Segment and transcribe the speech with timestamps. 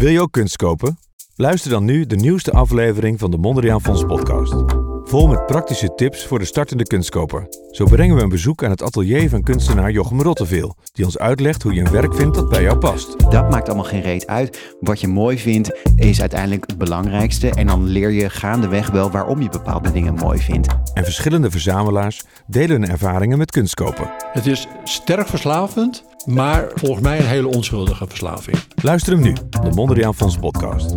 [0.00, 0.98] Wil je ook kunst kopen?
[1.34, 4.54] Luister dan nu de nieuwste aflevering van de Mondriaan Fonds podcast.
[5.04, 7.46] Vol met praktische tips voor de startende kunstkoper.
[7.70, 11.62] Zo brengen we een bezoek aan het atelier van kunstenaar Jochem Rotteveel, die ons uitlegt
[11.62, 13.30] hoe je een werk vindt dat bij jou past.
[13.30, 14.76] Dat maakt allemaal geen reet uit.
[14.80, 17.50] Wat je mooi vindt is uiteindelijk het belangrijkste.
[17.50, 20.68] En dan leer je gaandeweg wel waarom je bepaalde dingen mooi vindt.
[20.94, 24.10] En verschillende verzamelaars delen hun ervaringen met kunstkopen.
[24.32, 28.56] Het is sterk verslavend, maar volgens mij een hele onschuldige verslaving.
[28.82, 30.96] Luister hem nu, de Mondriaan Fonds podcast.